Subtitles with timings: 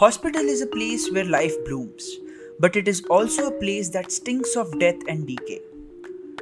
[0.00, 2.18] Hospital is a place where life blooms,
[2.60, 5.60] but it is also a place that stinks of death and decay.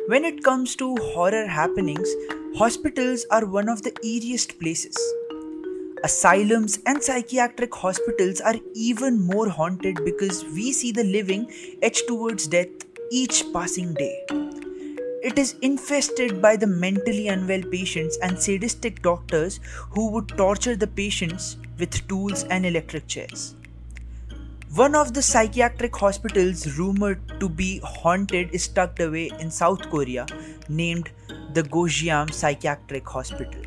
[0.09, 2.07] When it comes to horror happenings,
[2.55, 4.95] hospitals are one of the eeriest places.
[6.05, 11.51] Asylums and psychiatric hospitals are even more haunted because we see the living
[11.81, 12.69] edge towards death
[13.11, 14.46] each passing day.
[15.27, 19.59] It is infested by the mentally unwell patients and sadistic doctors
[19.91, 23.57] who would torture the patients with tools and electric chairs.
[24.77, 30.27] One of the psychiatric hospitals rumored to be haunted is tucked away in South Korea,
[30.69, 31.11] named
[31.55, 33.63] the Gojiam Psychiatric Hospital.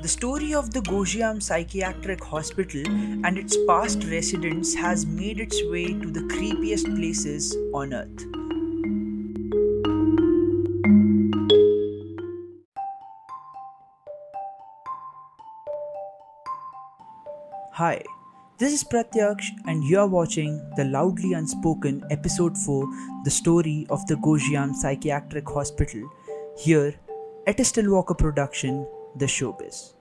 [0.00, 2.86] The story of the Gojiam Psychiatric Hospital
[3.26, 8.41] and its past residents has made its way to the creepiest places on earth.
[17.76, 18.02] Hi,
[18.58, 22.86] this is Pratyaksh, and you are watching the Loudly Unspoken Episode 4
[23.24, 26.02] The Story of the Gojiam Psychiatric Hospital,
[26.58, 26.94] here
[27.46, 29.94] at a Still Walker production, The Showbiz.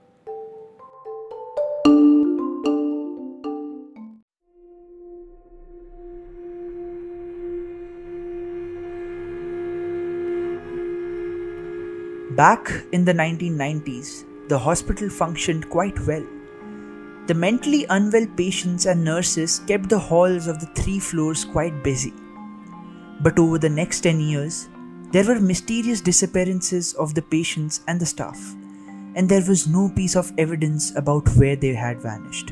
[12.36, 16.28] Back in the 1990s, the hospital functioned quite well.
[17.32, 22.14] The mentally unwell patients and nurses kept the halls of the three floors quite busy.
[23.22, 24.68] But over the next 10 years,
[25.14, 28.38] there were mysterious disappearances of the patients and the staff,
[29.16, 32.52] and there was no piece of evidence about where they had vanished.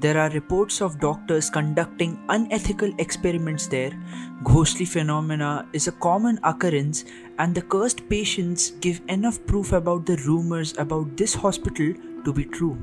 [0.00, 3.98] There are reports of doctors conducting unethical experiments there.
[4.42, 7.06] Ghostly phenomena is a common occurrence,
[7.38, 12.44] and the cursed patients give enough proof about the rumors about this hospital to be
[12.44, 12.76] true.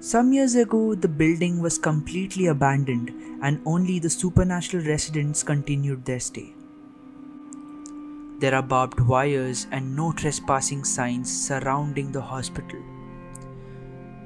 [0.00, 3.10] Some years ago, the building was completely abandoned,
[3.42, 6.54] and only the supernatural residents continued their stay.
[8.38, 12.80] There are barbed wires and no trespassing signs surrounding the hospital.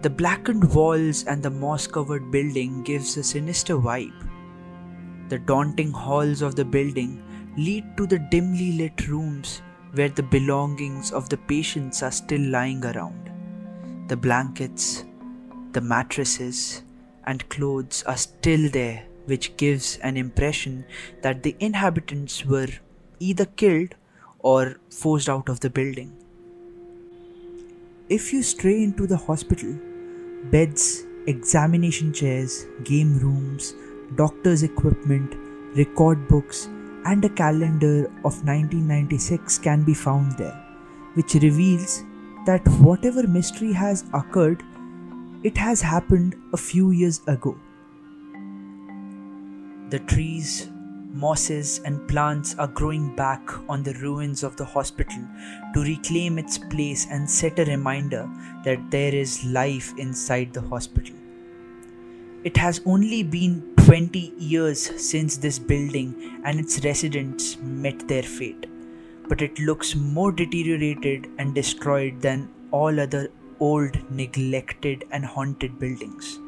[0.03, 4.29] The blackened walls and the moss covered building gives a sinister vibe.
[5.31, 7.23] The daunting halls of the building
[7.57, 9.63] lead to the dimly lit rooms
[9.95, 13.31] where the belongings of the patients are still lying around.
[14.09, 15.05] The blankets,
[15.73, 16.83] the mattresses,
[17.25, 20.85] and clothes are still there, which gives an impression
[21.23, 22.69] that the inhabitants were
[23.21, 23.95] either killed
[24.41, 26.13] or forced out of the building.
[28.09, 29.79] If you stray into the hospital,
[30.51, 33.75] beds, examination chairs, game rooms,
[34.17, 35.35] doctor's equipment,
[35.77, 36.69] record books,
[37.05, 40.55] and a calendar of 1996 can be found there,
[41.15, 42.05] which reveals
[42.47, 44.63] that whatever mystery has occurred,
[45.45, 47.57] it has happened a few years ago.
[49.91, 50.69] The trees,
[51.13, 55.27] mosses, and plants are growing back on the ruins of the hospital
[55.75, 58.31] to reclaim its place and set a reminder
[58.65, 61.17] that there is life inside the hospital.
[62.45, 68.67] It has only been 20 years since this building and its residents met their fate,
[69.29, 73.29] but it looks more deteriorated and destroyed than all other
[73.65, 76.41] old, neglected, and haunted buildings.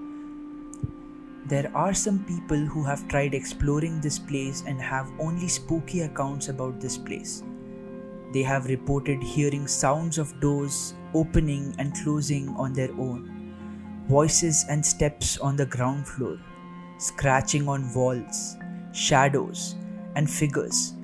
[1.46, 6.48] There are some people who have tried exploring this place and have only spooky accounts
[6.48, 7.44] about this place.
[8.32, 13.54] They have reported hearing sounds of doors opening and closing on their own,
[14.08, 16.40] voices and steps on the ground floor,
[16.98, 18.56] scratching on walls,
[18.92, 19.76] shadows,
[20.16, 20.94] and figures.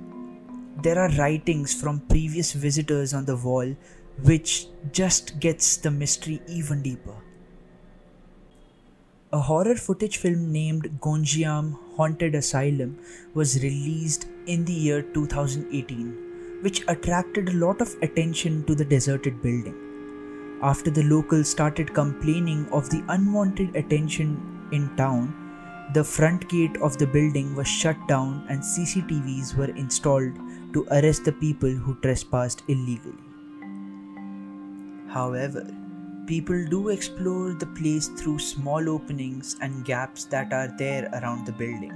[0.82, 3.76] There are writings from previous visitors on the wall,
[4.24, 7.14] which just gets the mystery even deeper.
[9.32, 12.98] A horror footage film named Gonjiam Haunted Asylum
[13.32, 19.40] was released in the year 2018, which attracted a lot of attention to the deserted
[19.40, 19.76] building.
[20.62, 25.32] After the locals started complaining of the unwanted attention in town,
[25.94, 30.34] the front gate of the building was shut down and CCTVs were installed
[30.72, 33.29] to arrest the people who trespassed illegally.
[35.10, 35.66] However,
[36.26, 41.52] people do explore the place through small openings and gaps that are there around the
[41.52, 41.92] building.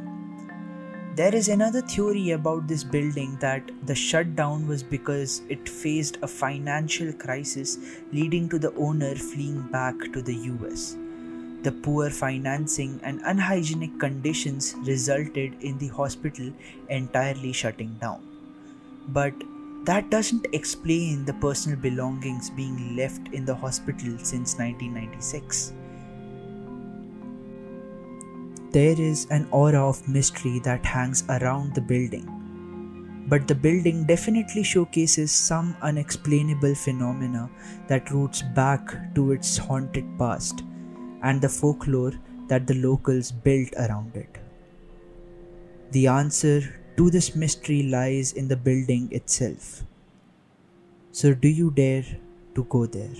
[1.14, 6.26] There is another theory about this building that the shutdown was because it faced a
[6.26, 7.78] financial crisis
[8.12, 10.96] leading to the owner fleeing back to the US.
[11.62, 16.52] The poor financing and unhygienic conditions resulted in the hospital
[16.88, 18.20] entirely shutting down.
[19.06, 19.34] But
[19.84, 25.72] that doesn't explain the personal belongings being left in the hospital since 1996.
[28.70, 32.26] There is an aura of mystery that hangs around the building,
[33.28, 37.50] but the building definitely showcases some unexplainable phenomena
[37.88, 40.62] that roots back to its haunted past
[41.22, 42.14] and the folklore
[42.48, 44.38] that the locals built around it.
[45.92, 49.84] The answer to this mystery lies in the building itself.
[51.12, 52.04] So, do you dare
[52.54, 53.16] to go there?